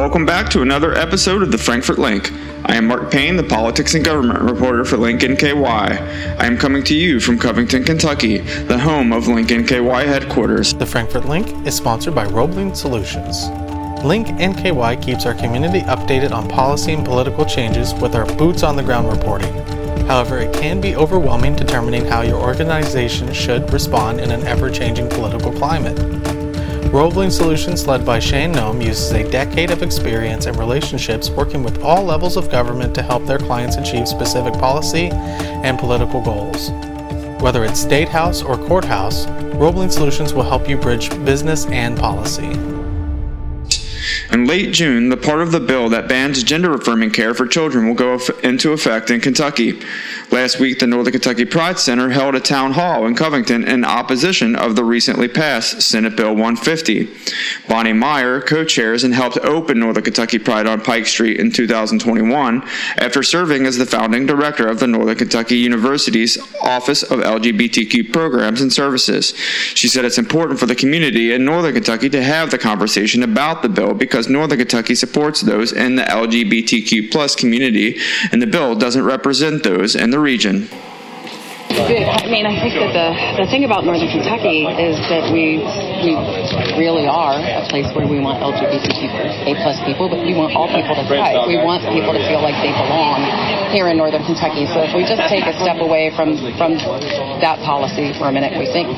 [0.00, 2.32] Welcome back to another episode of the Frankfort Link.
[2.64, 5.62] I am Mark Payne, the politics and government reporter for Link NKY.
[5.66, 10.72] I am coming to you from Covington, Kentucky, the home of Link NKY headquarters.
[10.72, 13.50] The Frankfort Link is sponsored by Roebling Solutions.
[14.02, 18.76] Link NKY keeps our community updated on policy and political changes with our boots on
[18.76, 19.52] the ground reporting.
[20.06, 25.10] However, it can be overwhelming determining how your organization should respond in an ever changing
[25.10, 26.39] political climate.
[26.92, 31.80] Roebling Solutions, led by Shane Noem, uses a decade of experience and relationships working with
[31.84, 36.70] all levels of government to help their clients achieve specific policy and political goals.
[37.40, 42.79] Whether it's State House or Courthouse, Roebling Solutions will help you bridge business and policy.
[44.32, 47.88] In late June, the part of the bill that bans gender affirming care for children
[47.88, 49.80] will go into effect in Kentucky.
[50.30, 54.54] Last week, the Northern Kentucky Pride Center held a town hall in Covington in opposition
[54.54, 57.08] of the recently passed Senate Bill 150.
[57.68, 62.62] Bonnie Meyer co chairs and helped open Northern Kentucky Pride on Pike Street in 2021
[62.98, 68.60] after serving as the founding director of the Northern Kentucky University's Office of LGBTQ Programs
[68.60, 69.34] and Services.
[69.74, 73.62] She said it's important for the community in Northern Kentucky to have the conversation about
[73.62, 77.98] the bill because Northern Kentucky supports those in the LGBTQ plus community,
[78.32, 80.68] and the bill doesn't represent those in the region.
[81.88, 83.08] I mean, I think that the,
[83.40, 85.64] the thing about Northern Kentucky is that we
[86.04, 86.12] we
[86.76, 90.68] really are a place where we want LGBTQ A plus people, but we want all
[90.68, 91.48] people to thrive.
[91.48, 93.24] We want people to feel like they belong
[93.72, 94.68] here in Northern Kentucky.
[94.68, 96.76] So if we just take a step away from from
[97.40, 98.92] that policy for a minute, we think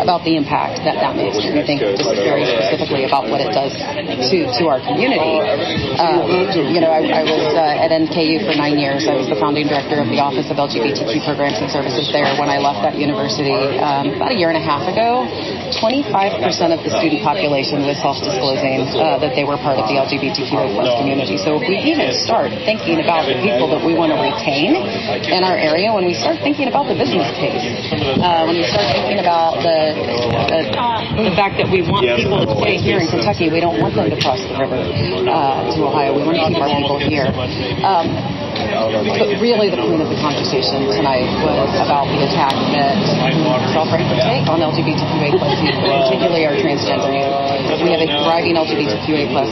[0.00, 1.36] about the impact that that makes.
[1.44, 5.44] We think just very specifically about what it does to to our community.
[6.00, 6.24] Um,
[6.72, 9.04] you know, I, I was uh, at NKU for nine years.
[9.04, 12.46] I was the founding director of the Office of LGBTQ Programs and Services there when
[12.46, 13.50] I left that university
[13.82, 15.26] um, about a year and a half ago.
[15.74, 16.38] 25%
[16.70, 20.88] of the student population was self-disclosing uh, that they were part of the LGBTQ plus
[21.02, 21.34] community.
[21.34, 24.78] So if we even start thinking about the people that we want to retain
[25.26, 27.66] in our area, when we start thinking about the business case,
[28.22, 29.98] uh, when we start thinking about the,
[30.54, 30.60] the,
[31.26, 34.06] the fact that we want people to stay here in Kentucky, we don't want them
[34.06, 36.14] to cross the river uh, to Ohio.
[36.14, 37.26] We want to keep our people here.
[37.82, 42.96] Um, but really, the point of the conversation tonight was about the attack that
[43.76, 47.84] South Frankfort take on LGBTQA plus people, particularly our transgender youth.
[47.84, 49.48] We have a thriving LGBTQA plus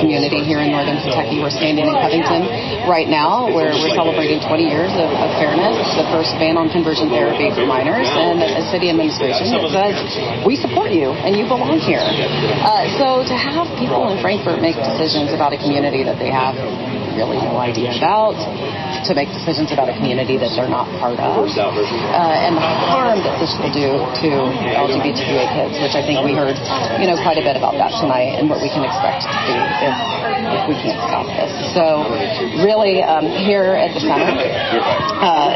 [0.00, 1.40] community here in Northern Kentucky.
[1.40, 6.06] We're standing in Covington right now, where we're celebrating 20 years of, of fairness, the
[6.14, 9.94] first ban on conversion therapy for minors, and a city administration that says
[10.48, 12.02] we support you and you belong here.
[12.02, 16.56] Uh, so to have people in Frankfort make decisions about a community that they have
[17.16, 18.36] really no idea about,
[19.06, 23.18] to make decisions about a community that they're not part of, uh, and the harm
[23.22, 24.28] that this will do to
[24.74, 26.58] LGBTQA kids, which I think we heard,
[27.00, 29.58] you know, quite a bit about that tonight, and what we can expect to see
[29.86, 31.50] if, if we can't stop this.
[31.74, 32.06] So,
[32.62, 34.34] really, um, here at the center,
[35.22, 35.54] uh,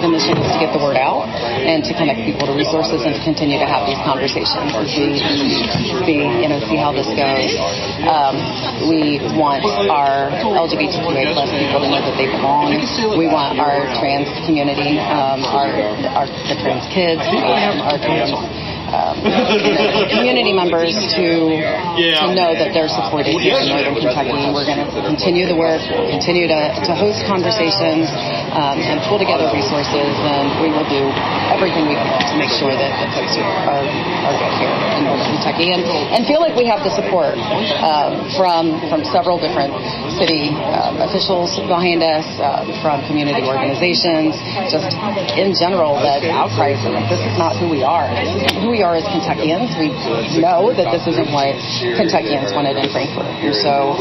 [0.00, 3.14] the mission is to get the word out and to connect people to resources and
[3.14, 5.20] to continue to have these conversations and see,
[6.04, 7.50] see you know, see how this goes.
[8.06, 8.36] Um,
[8.88, 12.74] we want our LGBTQA plus people to know that they belong.
[13.14, 15.70] We want our trans community, um, our,
[16.18, 18.34] our the trans kids, um, our trans
[18.90, 19.20] um,
[20.16, 24.48] community members to to know that they're supported here in Northern Kentucky.
[24.48, 28.08] We're going to continue the work, continue to, to host conversations,
[28.56, 31.04] um, and pull together resources, and we will do
[31.52, 35.28] everything we can to make sure that the folks are, are good here in Northern
[35.36, 35.84] Kentucky, and,
[36.14, 37.36] and feel like we have the support
[37.84, 39.74] um, from from several different
[40.16, 44.38] city um, officials behind us, uh, from community organizations,
[44.72, 44.96] just
[45.36, 48.08] in general, that outcry like, this is not who we are.
[48.14, 49.76] This isn't who we we are as Kentuckians.
[49.76, 49.88] We
[50.40, 51.56] know that this isn't what
[51.98, 53.26] Kentuckians wanted in Frankfort.
[53.56, 53.98] So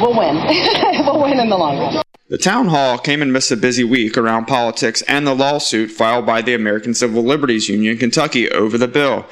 [0.00, 0.36] we'll win.
[1.04, 2.02] we'll win in the long run.
[2.28, 6.40] The town hall came amidst a busy week around politics and the lawsuit filed by
[6.40, 9.26] the American Civil Liberties Union Kentucky over the bill.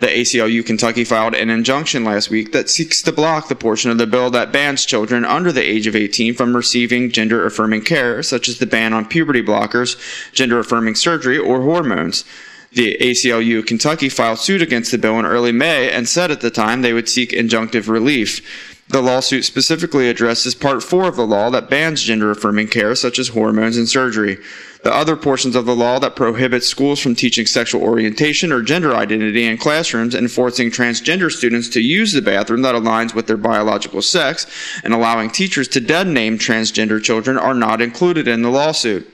[0.00, 3.98] The ACLU Kentucky filed an injunction last week that seeks to block the portion of
[3.98, 8.22] the bill that bans children under the age of 18 from receiving gender affirming care,
[8.22, 9.98] such as the ban on puberty blockers,
[10.32, 12.24] gender affirming surgery, or hormones.
[12.72, 16.42] The ACLU of Kentucky filed suit against the bill in early May and said at
[16.42, 18.76] the time they would seek injunctive relief.
[18.88, 23.18] The lawsuit specifically addresses Part 4 of the law that bans gender affirming care, such
[23.18, 24.38] as hormones and surgery.
[24.82, 28.94] The other portions of the law that prohibit schools from teaching sexual orientation or gender
[28.94, 33.36] identity in classrooms and forcing transgender students to use the bathroom that aligns with their
[33.36, 34.46] biological sex
[34.84, 39.06] and allowing teachers to dead name transgender children are not included in the lawsuit.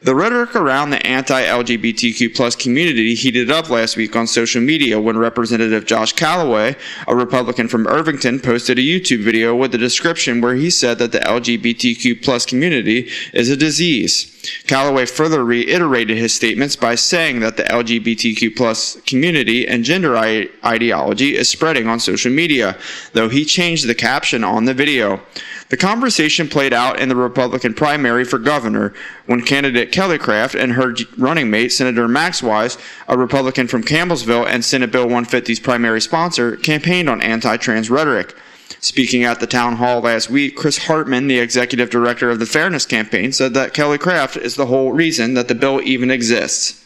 [0.00, 5.18] The rhetoric around the anti-LGBTQ plus community heated up last week on social media when
[5.18, 6.76] Representative Josh Calloway,
[7.08, 11.10] a Republican from Irvington, posted a YouTube video with a description where he said that
[11.10, 14.37] the LGBTQ plus community is a disease.
[14.66, 21.36] Calloway further reiterated his statements by saying that the LGBTQ plus community and gender ideology
[21.36, 22.76] is spreading on social media,
[23.12, 25.20] though he changed the caption on the video.
[25.68, 28.94] The conversation played out in the Republican primary for governor
[29.26, 34.46] when candidate Kelly Craft and her running mate, Senator Max Wise, a Republican from Campbellsville
[34.46, 38.34] and Senate Bill 150's primary sponsor, campaigned on anti trans rhetoric.
[38.80, 42.86] Speaking at the town hall last week, Chris Hartman, the executive director of the Fairness
[42.86, 46.84] Campaign, said that Kelly Craft is the whole reason that the bill even exists.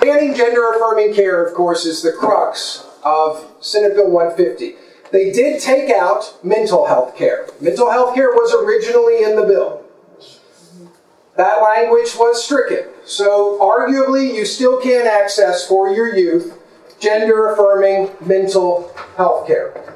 [0.00, 4.74] Banning gender affirming care, of course, is the crux of Senate Bill 150.
[5.12, 7.46] They did take out mental health care.
[7.60, 9.84] Mental health care was originally in the bill.
[11.36, 12.86] That language was stricken.
[13.04, 16.58] So, arguably, you still can't access for your youth
[16.98, 19.94] gender affirming mental health care.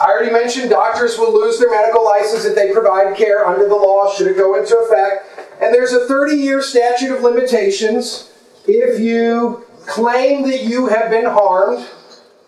[0.00, 3.74] I already mentioned doctors will lose their medical license if they provide care under the
[3.74, 5.38] law, should it go into effect.
[5.60, 8.32] And there's a 30 year statute of limitations
[8.66, 11.86] if you claim that you have been harmed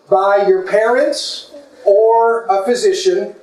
[0.09, 1.51] by your parents
[1.85, 3.35] or a physician,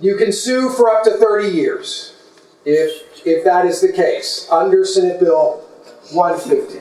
[0.00, 2.16] you can sue for up to 30 years
[2.64, 5.64] if, if that is the case under Senate Bill
[6.12, 6.80] 150.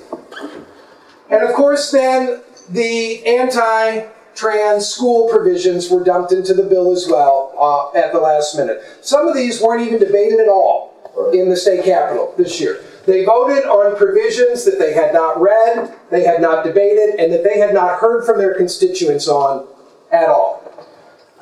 [1.29, 7.07] And of course, then the anti trans school provisions were dumped into the bill as
[7.09, 8.81] well uh, at the last minute.
[9.01, 10.93] Some of these weren't even debated at all
[11.33, 12.83] in the state capitol this year.
[13.05, 17.43] They voted on provisions that they had not read, they had not debated, and that
[17.43, 19.67] they had not heard from their constituents on
[20.11, 20.61] at all.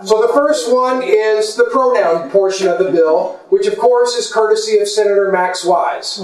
[0.06, 4.32] So the first one is the pronoun portion of the bill, which of course is
[4.32, 6.22] courtesy of Senator Max Wise,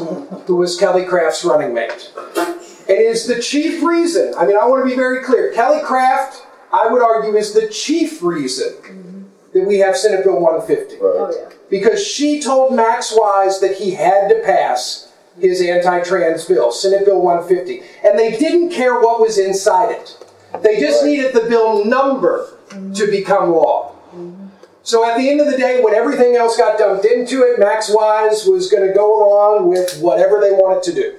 [0.48, 2.12] who was Kelly Craft's running mate.
[2.36, 5.54] and It is the chief reason, I mean, I want to be very clear.
[5.54, 9.24] Kelly Craft, I would argue, is the chief reason mm-hmm.
[9.54, 10.96] that we have Senate Bill 150.
[10.96, 11.02] Right.
[11.04, 16.72] Oh, because she told Max Wise that he had to pass his anti trans bill,
[16.72, 17.82] Senate Bill 150.
[18.06, 20.18] And they didn't care what was inside it,
[20.64, 22.94] they just needed the bill number mm-hmm.
[22.94, 23.94] to become law.
[24.14, 24.48] Mm-hmm.
[24.84, 27.94] So at the end of the day, when everything else got dumped into it, Max
[27.94, 31.16] Wise was going to go along with whatever they wanted to do.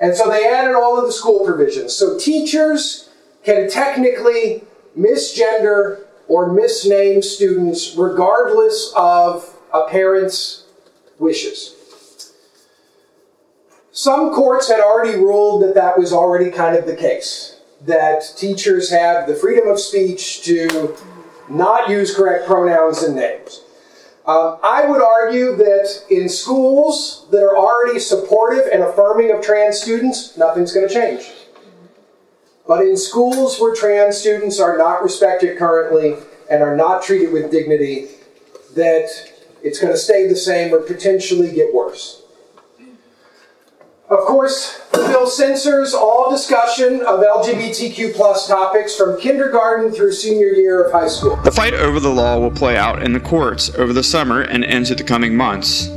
[0.00, 1.94] And so they added all of the school provisions.
[1.94, 3.09] So teachers
[3.44, 4.64] can technically
[4.98, 10.64] misgender or misname students regardless of a parent's
[11.18, 11.76] wishes.
[13.92, 18.90] Some courts had already ruled that that was already kind of the case, that teachers
[18.90, 20.96] have the freedom of speech to
[21.48, 23.62] not use correct pronouns and names.
[24.26, 29.80] Um, I would argue that in schools that are already supportive and affirming of trans
[29.80, 31.32] students, nothing's going to change.
[32.70, 36.14] But in schools where trans students are not respected currently
[36.48, 38.06] and are not treated with dignity,
[38.76, 39.08] that
[39.60, 42.22] it's going to stay the same or potentially get worse.
[44.08, 50.52] Of course, the bill censors all discussion of LGBTQ plus topics from kindergarten through senior
[50.52, 51.34] year of high school.
[51.42, 54.62] The fight over the law will play out in the courts over the summer and
[54.62, 55.88] into the coming months.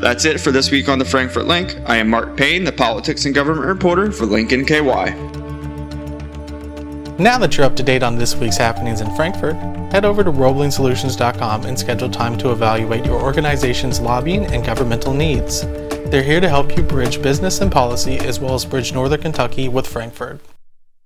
[0.00, 1.76] That's it for this week on the Frankfort Link.
[1.84, 5.43] I am Mark Payne, the politics and government reporter for Link NKY.
[7.18, 9.54] Now that you're up to date on this week's happenings in Frankfort,
[9.92, 15.60] head over to RoeblingSolutions.com and schedule time to evaluate your organization's lobbying and governmental needs.
[16.10, 19.68] They're here to help you bridge business and policy as well as bridge Northern Kentucky
[19.68, 20.40] with Frankfort.